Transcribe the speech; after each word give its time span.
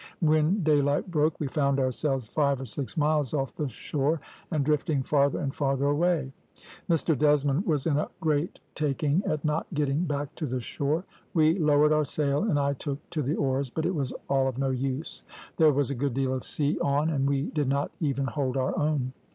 When 0.21 0.63
daylight 0.63 1.11
broke, 1.11 1.39
we 1.39 1.45
found 1.47 1.79
ourselves 1.79 2.25
five 2.27 2.59
or 2.59 2.65
six 2.65 2.97
miles 2.97 3.35
off 3.35 3.55
the 3.55 3.69
shore, 3.69 4.19
and 4.49 4.65
drifting 4.65 5.03
farther 5.03 5.37
and 5.39 5.53
farther 5.53 5.85
away. 5.85 6.31
Mr 6.89 7.15
Desmond 7.15 7.67
was 7.67 7.85
in 7.85 7.97
a 7.99 8.09
great 8.19 8.59
taking 8.73 9.23
at 9.25 9.45
not 9.45 9.67
getting 9.75 10.05
back 10.05 10.33
to 10.37 10.47
the 10.47 10.59
shore; 10.59 11.05
we 11.35 11.59
lowered 11.59 11.93
our 11.93 12.03
sail, 12.03 12.41
and 12.45 12.57
I 12.59 12.73
took 12.73 13.07
to 13.11 13.21
the 13.21 13.35
oars, 13.35 13.69
but 13.69 13.85
it 13.85 13.93
was 13.93 14.11
all 14.27 14.47
of 14.47 14.57
no 14.57 14.71
use. 14.71 15.23
There 15.57 15.71
was 15.71 15.91
a 15.91 16.01
good 16.01 16.15
deal 16.15 16.33
of 16.33 16.45
sea 16.45 16.79
on, 16.79 17.11
and 17.11 17.29
we 17.29 17.43
did 17.51 17.67
not 17.67 17.91
even 17.99 18.25
hold 18.25 18.57
our 18.57 18.75
own. 18.79 19.13